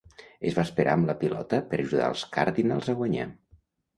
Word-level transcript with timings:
Es 0.51 0.55
va 0.59 0.63
esperar 0.67 0.95
amb 0.99 1.09
la 1.09 1.15
pilota 1.23 1.59
per 1.73 1.79
ajudar 1.83 2.09
els 2.13 2.25
Cardinals 2.37 2.89
a 2.95 2.95
guanyar. 3.03 3.29